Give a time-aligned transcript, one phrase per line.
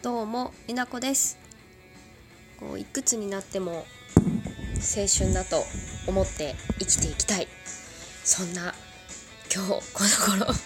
[0.00, 1.36] どうもみなこです。
[2.60, 3.84] こういくつになっても
[4.76, 5.64] 青春だと
[6.06, 7.48] 思って生きていきたい。
[8.22, 8.72] そんな
[9.52, 9.82] 今日こ
[10.38, 10.54] の頃。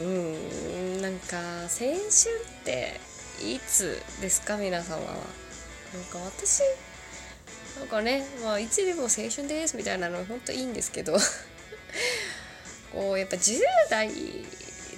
[0.00, 1.98] うんなんか青春っ
[2.64, 2.98] て
[3.42, 4.56] いつですか？
[4.56, 5.02] 皆様は。
[5.92, 6.62] なんか私
[7.78, 11.18] なんかねまあいつでも青春ですみたいなのほんといいんですけど。
[12.92, 13.60] こうやっぱ10
[13.90, 14.08] 代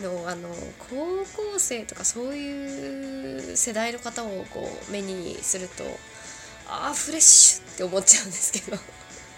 [0.00, 5.84] のあの高校生とかそういう世代の方をこう目にすると
[6.68, 8.78] ああフレッシュって思っちゃうんですけど。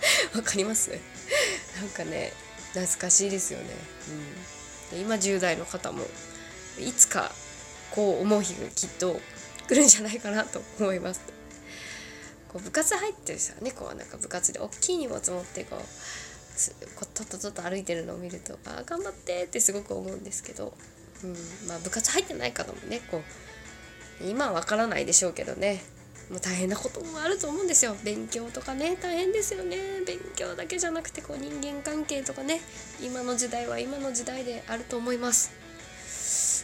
[0.36, 0.90] わかります？
[0.90, 2.32] なんかね
[2.74, 3.66] 懐かしいですよね、
[4.92, 6.04] うん、今10代の方も
[6.78, 7.32] いつか
[7.90, 9.20] こう思う日がきっと
[9.68, 11.20] 来るんじゃないかなと思います。
[12.52, 15.86] こう部活入ってる人はねこうなんか部活で大きい荷物持ってこうこ
[17.02, 20.74] うとっととっと歩いてるのを見るとああ頑張ってってすごく思うんですけど、
[21.22, 21.30] うん
[21.68, 23.22] まあ、部活入ってない方もねこ
[24.20, 25.82] う今は分からないでしょうけどね
[26.30, 27.94] もう大変なこともあると思うんですよ。
[28.02, 29.76] 勉強とかね大変ですよね。
[30.06, 32.60] 勉強だけじゃなくてこう人間関係とかね
[33.00, 35.52] 今の時代は今の時代であると思います。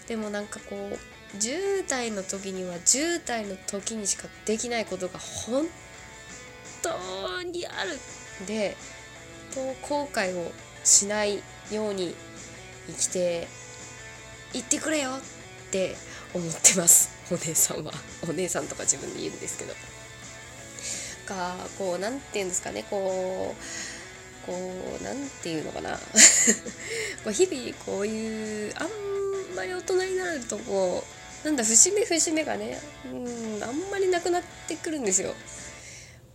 [0.09, 5.67] でもなんかこう10代の時には10代の時にしかできないことが本
[6.83, 7.97] 当にある
[8.45, 8.77] んで
[9.55, 10.53] と後悔を
[10.85, 12.15] しないように
[12.87, 13.49] 生きて
[14.55, 15.97] いってくれよって
[16.35, 17.11] 思ってます。
[17.31, 17.93] お姉さんは。
[18.29, 19.75] お姉さんとか自分で言うんですけど。
[21.27, 22.85] かこう何て言うんですかね。
[22.91, 24.53] こうこ
[25.01, 25.97] う何て言うのかな。
[27.25, 31.05] こう日々こういうあんまり大人になるとこ
[31.45, 35.35] うなんだ節目節目がねうんあんまりなくなってくるんですよ。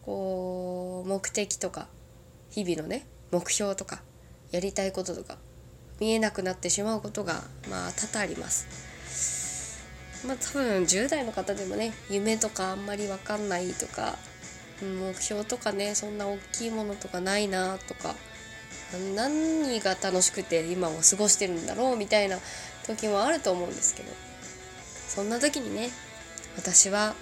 [0.05, 1.87] こう目的とか。
[2.55, 4.01] 日々のね目標とか
[4.51, 5.37] やりたいこととか
[5.99, 9.83] 見えなくなってしまうことがまあ多々あります。
[10.25, 14.17] まあ多分10代の方でもね夢とかあんまり分かんないとか
[14.81, 18.15] 目標とかねそんな大きいものとかないなとか
[19.15, 22.37] 何が楽しくて今を過ごしてるんだろうみたいな
[22.87, 24.09] 時もあると思うんですけど
[25.09, 25.89] そんな時にね
[26.55, 27.15] 私は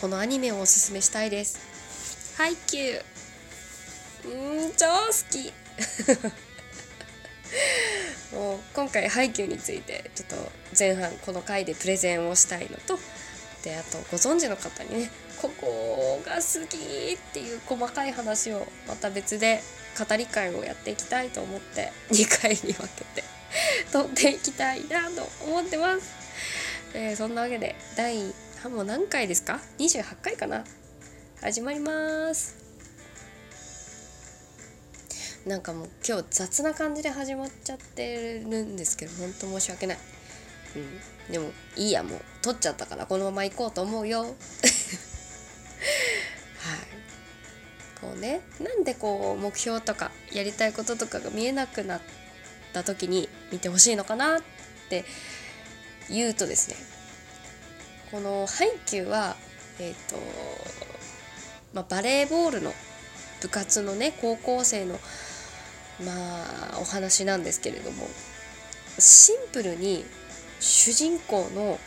[0.00, 2.36] このアニメをおすすめしたいです。
[2.36, 3.23] ハイキュー
[4.26, 4.28] う
[4.68, 5.52] ん超好き
[8.34, 12.98] もう今回ハイキューについてちょっと前半この回でプレゼンをしたいのと
[13.62, 19.62] であとご存知の方にねここが好きっていう細かい話をまた別で
[19.98, 23.24] 語り会をやっていきたいと思って2回に分けて
[23.92, 26.24] 撮っていきたいなと思ってます。
[26.94, 28.34] えー、そんなわけで第
[28.64, 30.64] もう何回ですか ?28 回かな？
[31.40, 32.63] 始まります。
[35.46, 39.98] なんかもう今日雑な感じで始まっちゃってるんですけど本当申し訳ない、
[40.76, 40.78] う
[41.30, 44.22] ん、でもいいやもう取っちゃったからこのまま行こうと思うよ。
[44.24, 44.34] はい。
[48.00, 52.00] こうねなんでこう目標とかやりたいこととかが見えなくなっ
[52.72, 54.42] た時に見てほしいのかなっ
[54.90, 55.04] て
[56.10, 56.76] 言うとですね
[58.10, 59.36] このハイキューは
[59.78, 60.16] えっ、ー、と
[61.74, 62.72] まあ、バレーボールの
[63.42, 64.98] 部活のね高校生の
[66.02, 68.08] まあお話なんですけれども
[68.98, 70.04] シンプルに
[70.60, 71.78] 主人公の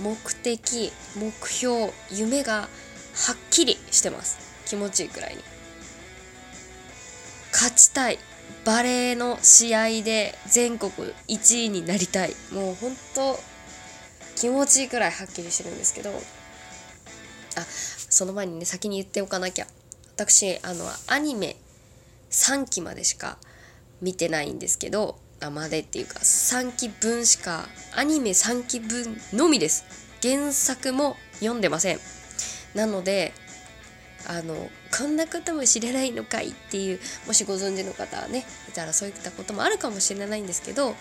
[0.00, 2.68] 目的目標夢がはっ
[3.50, 4.38] きりしてます。
[4.66, 5.42] 気持ちいいくらいに。
[7.52, 8.18] 勝ちたい。
[8.64, 10.92] バレーの試合で全国
[11.28, 12.34] 1位になりたい。
[12.52, 13.38] もうほんと
[14.36, 19.66] 気持ちいいくらいはっきりしてるんですけどあその前にね先に言っておかなきゃ。
[20.14, 21.56] 私あのアニメ
[22.30, 23.38] 3期までしか
[24.00, 29.84] 見てないんですけどあまでっていうか3期分しかアニメ3期分のみです。
[30.22, 31.98] 原作も読んでません。
[32.74, 33.32] なので
[34.28, 34.54] あの
[34.96, 40.94] こんなことも知れないのかいっていうもしご存知の方ねいたらそういったこともあるかもしれないんですけど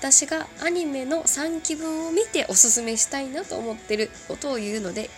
[0.00, 5.10] 私がアニメの3期分を見ておすすめしたいなと思ってることを言うので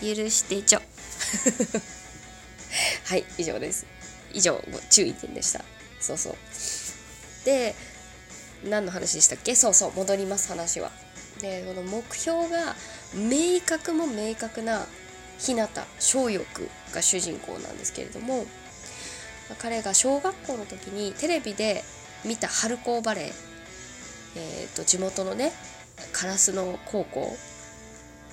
[0.00, 0.82] 許してちょ。
[3.04, 3.86] はい以上です。
[4.32, 5.77] 以上注意点でした。
[6.00, 6.34] そうそう。
[7.44, 7.74] で
[8.64, 9.54] 何の話でしたっけ？
[9.54, 10.90] そうそう戻ります話は。
[11.40, 12.74] でこの目標が
[13.14, 14.86] 明確も明確な
[15.38, 15.68] 日向
[16.00, 16.44] 翔翼
[16.92, 18.44] が主人公なんですけれども
[19.58, 21.84] 彼が小学校の時にテレビで
[22.24, 23.32] 見た春高バレー、
[24.36, 25.52] えーと、地元のね
[26.12, 27.36] 烏野高校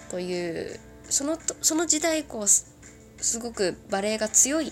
[0.10, 2.66] というそのその時代以降す
[3.40, 4.72] ごくバレーが強い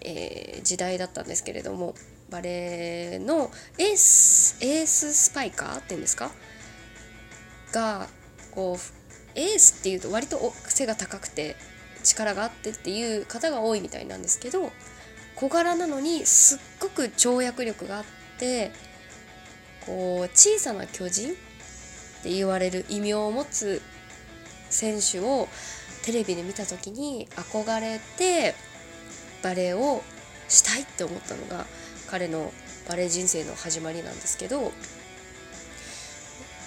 [0.00, 1.94] えー、時代だったんですけれども
[2.30, 6.30] バレーのエースエーススパイカーっていうんですか？
[7.72, 8.08] が
[8.52, 11.56] こうエースっていうと割と背が高くて
[12.02, 14.70] 力があってっていう方が多いみたいなんですけど
[15.36, 18.04] 小柄なのにすっごく跳躍力があっ
[18.38, 18.72] て
[19.86, 21.34] こう小さな巨人っ
[22.22, 23.80] て言われる異名を持つ
[24.70, 25.48] 選手を
[26.04, 28.54] テレビで見た時に憧れて
[29.42, 30.02] バレエを
[30.48, 31.66] したいって思ったのが
[32.10, 32.52] 彼の
[32.88, 34.72] バレエ人生の始まりなんですけど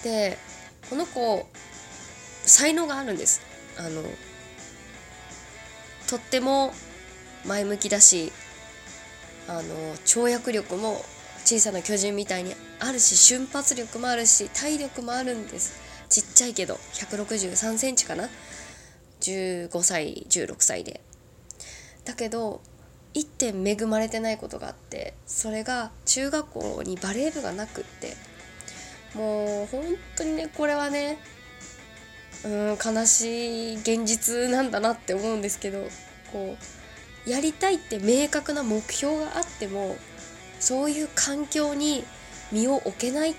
[0.04, 0.38] で
[0.88, 1.46] この子
[2.44, 3.40] 才能があるんです。
[3.78, 4.02] あの
[6.08, 6.74] とっても
[7.46, 8.32] 前向きだし
[9.48, 9.62] あの
[10.04, 11.02] 跳躍力も
[11.44, 15.80] 小さな巨人みたいにあるし瞬発力もあるし体力もあるんです。
[16.08, 18.28] ちっちゃいけど163センチかな
[19.20, 21.00] ？15歳16歳で。
[22.04, 22.60] だけど
[23.14, 28.16] 一点恵まれてないことがあってそれが中学校にバレー部がなくって
[29.14, 29.84] もう本
[30.16, 31.18] 当にねこれはね
[32.44, 35.86] うん悲しい現実なんだなって思うんですけど
[36.32, 36.56] こ
[37.26, 39.96] うやりたいって明確な目標があっても
[40.58, 42.04] そういう環境に
[42.50, 43.34] 身を置けない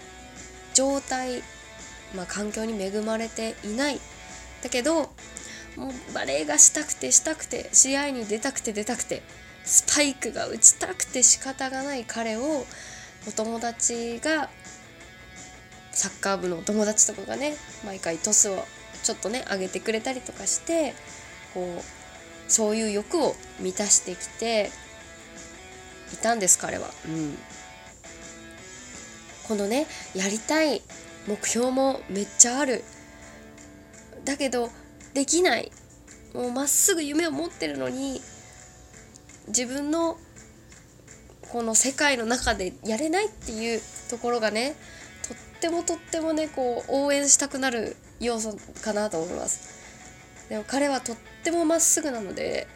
[0.73, 1.41] 状態、
[2.15, 3.99] まあ、環境に恵まれていない。
[4.63, 5.09] だけど
[5.75, 9.23] もうバレエがしたくてしたくて試合に出たくて出たくて
[9.65, 12.65] スパイクが打ちたくて仕方がない彼を
[13.27, 14.49] お友達が
[15.91, 17.55] サッカー部のお友達とかがね
[17.85, 18.57] 毎回トスを
[19.03, 20.93] ちょっとね上げてくれたりとかして
[21.53, 24.69] こうそういう欲を満たしてきて
[26.13, 26.89] いたんです彼は。
[27.07, 27.37] うん、
[29.47, 30.81] このねやりたい
[31.27, 32.83] 目標もめっちゃある
[34.25, 34.69] だけど
[35.13, 35.71] できない。
[36.33, 38.19] もうまっすぐ夢を持ってるのに
[39.47, 40.17] 自分の
[41.49, 44.75] この世界の中でやれないっていうところがね
[45.27, 50.49] とってもとってもねこう応援したくなる要素かなと思います。
[50.49, 52.67] でも彼はとってもまっすぐなので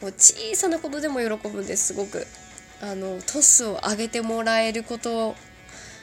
[0.00, 2.26] もう小さなことでも喜ぶんですすごく。
[2.80, 5.36] あのトスを上げてもらえること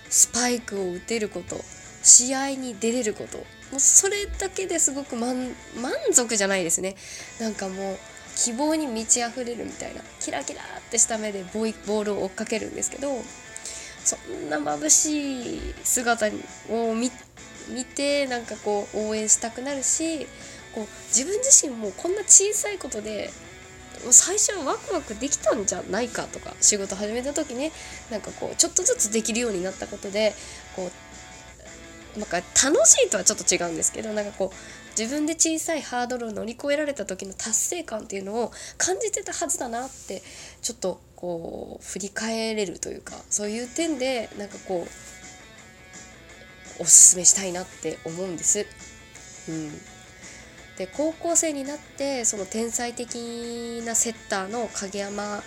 [0.10, 1.60] スパイクを打てること。
[2.04, 3.38] 試合に出れること。
[3.38, 5.56] もうそれだけですごく満
[6.12, 6.96] 足じゃないですね。
[7.40, 7.98] なんかもう
[8.36, 10.02] 希望に満ち溢れるみたいな。
[10.20, 13.22] キラキラってした目でボールを追っかけるんですけど
[14.04, 16.28] そんな眩しい姿
[16.70, 17.12] を見
[17.86, 20.26] てなんかこう応援したくなるし
[20.74, 23.30] こう自分自身もこんな小さいことで
[24.12, 27.72] 最初はワクワクできたんじゃないかとか仕事始めた時ね
[28.10, 30.34] なんかこうちょっとずつできるようになったことで
[30.76, 30.92] こう
[32.18, 40.22] なんか楽しいとはちょっと違うんですけどなんかこう自分で小さいハードルを乗り越えられた時の達成感っていうのを感じてたはずだなって
[40.62, 44.86] ちょっとこう振り返れるというかそういう点でなんかこ
[46.80, 48.66] うおすすめしたいなって思うんです。
[49.50, 49.72] うん、
[50.78, 55.44] で高校生になってその天才的なセッターの影山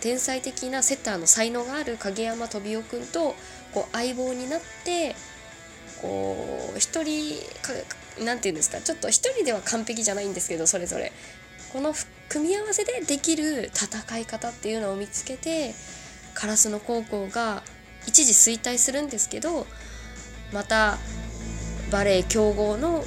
[0.00, 3.34] 天才的なセッターの才能がある影山飛雄君と
[3.72, 5.16] こう相棒になって
[6.00, 7.34] こう一人
[8.24, 11.12] 何て言うんですかちょっと一人では完璧じゃないんですけどそれぞれ。
[11.72, 11.94] この
[12.28, 15.72] 組み合わせでできる戦い方っていうのを見つけて
[16.34, 17.62] 烏野高校が
[18.08, 19.66] 一時衰退するんですけど
[20.52, 20.98] また
[21.92, 23.04] バレエ強豪の、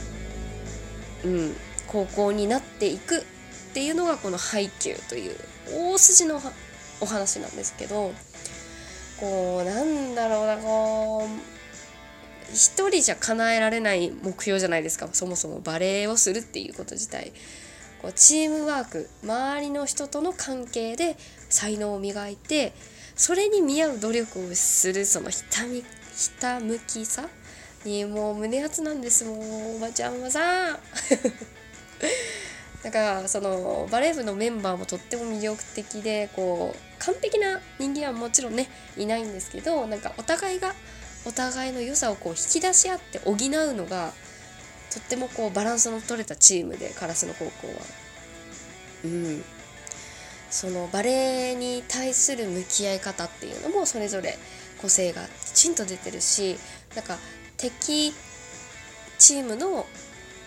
[1.25, 1.55] うん、
[1.87, 3.23] 高校になっていくっ
[3.73, 5.35] ていうのがこの「ハイキュー」という
[5.73, 6.41] 大筋の
[7.01, 8.13] お話なんですけど
[9.19, 11.52] こうなんだろうなこう
[12.51, 15.07] 一人じゃ叶えられない目標じゃないですか。
[15.11, 17.31] そもそもバレエをするっていうこと自体。
[18.01, 21.17] こうチームワーク周りの人との関係で
[21.49, 22.73] 才能を磨いて
[23.15, 25.83] それに見合う努力をするそのひたみ
[26.15, 27.29] ひたむきさ。
[27.85, 30.79] にもう胸熱なんですもうおばちゃんはさ。
[32.83, 40.75] だからそのバレー部のメンバーもとっても魅力的でこう完璧な人間はもちろんねいないんですけどなんかお互いが
[41.25, 43.37] お互いの良さをこう引き出し合って補う
[43.73, 44.13] のが
[44.91, 47.73] とってもこうバランスの取れたチームでカラスの高校は。
[49.05, 49.43] うん、
[50.49, 54.37] そのバレエに対する向き合い方っていうのもそれぞれ
[54.81, 56.57] 個性がきちんと出てるし
[56.95, 57.17] なんか
[57.57, 58.13] 敵
[59.17, 59.85] チームの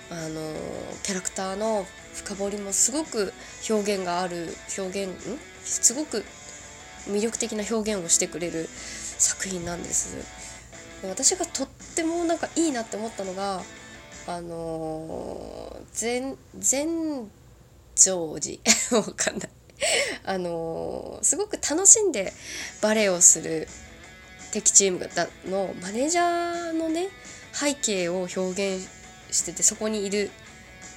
[0.08, 0.54] あの
[1.02, 3.32] キャラクターの深掘りもすごく
[3.68, 5.38] 表現がある表現ん？
[5.64, 6.24] すごく
[7.08, 8.68] 魅力的な表現をしてくれる
[9.18, 10.45] 作品なんです。
[11.04, 13.62] 私がとってもなんかいいなって思ったのが
[14.26, 17.30] あの全全
[17.94, 18.60] 常時
[18.92, 19.50] わかんない。
[20.24, 22.32] あのすごく楽しんで
[22.80, 23.68] バレエをする
[24.52, 25.10] 敵チーム
[25.50, 27.08] のマネージャーのね
[27.52, 28.40] 背景を表
[28.76, 28.88] 現
[29.30, 30.30] しててそこにいる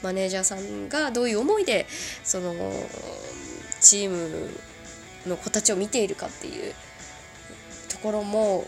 [0.01, 1.85] マネージャーさんがどういう思いで
[2.23, 2.53] その
[3.81, 4.49] チーム
[5.27, 6.73] の子たちを見ているかっていう
[7.89, 8.65] ところも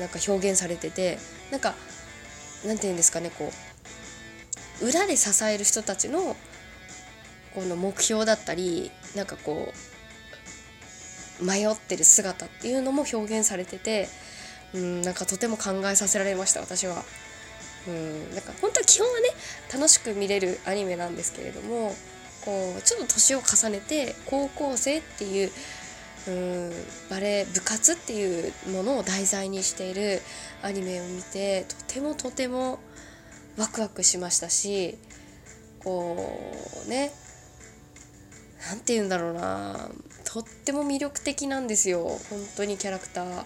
[0.00, 1.18] なんか表現されてて
[1.50, 1.74] なんか
[2.66, 3.52] なんて言うんですかねこ
[4.82, 6.36] う裏で支える人たちの
[7.54, 9.72] この目標だったりなんかこ
[11.40, 14.08] う迷ってる姿っていうのも表現されてて
[14.74, 17.04] うんなんかとても考えさせられました私は。
[17.88, 19.28] うんなんか本当は基本はね
[19.72, 21.94] 楽しく見れるアニメなんですけれども
[22.44, 25.50] こうちょっと年を重ねて高校生っていう
[26.28, 26.72] うん。
[27.08, 30.20] バレエ部活っていうものを題材にしている
[30.62, 32.78] アニメを見てとてもとても
[33.56, 34.96] ワクワクしましたし
[35.80, 36.38] こ
[36.86, 37.12] うね
[38.68, 39.90] 何て言うんだろうな
[40.24, 42.04] とっても魅力的なんですよ。
[42.04, 43.44] 本当にキャラクター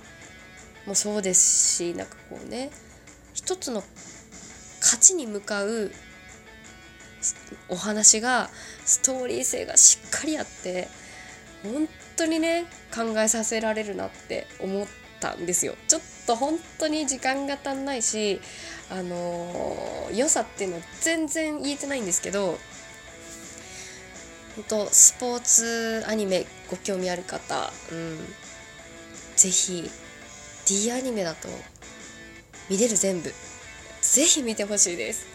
[0.87, 2.71] もそうですしなんかこうね
[3.33, 3.83] 一つの
[4.81, 5.91] 勝ちに向かう
[7.71, 8.51] お話が
[8.85, 10.89] ストーリー性がしっかりあって
[11.63, 14.87] 本当にね考えさせられるなって思っ
[15.21, 15.75] たんですよ。
[15.89, 18.41] ちょっと本当に時間が足んないし
[18.91, 22.59] あのー、良さっていうの全然言えてないんですけど
[24.57, 28.19] 本当スポーツアニメご興味ある方、うん、
[29.37, 29.91] ぜひ
[30.67, 31.49] D アニメだと
[32.71, 33.33] 見れる全部
[34.01, 35.27] ぜひ見てほしいです。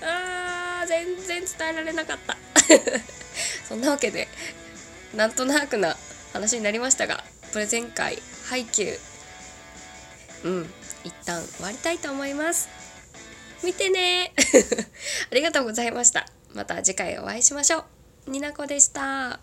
[0.00, 2.36] あー全然伝えられなかった。
[3.68, 4.28] そんなわけで
[5.14, 5.96] なんとなくな
[6.32, 7.22] 話になりましたが
[7.52, 8.96] プレゼン会配給
[10.44, 10.66] うん
[11.04, 12.68] 一旦終わりたいと思います。
[13.64, 14.32] 見てね。
[15.30, 16.26] ありがとうございました。
[16.52, 17.84] また次回お会いしましょ
[18.26, 18.30] う。
[18.30, 19.40] になこでした。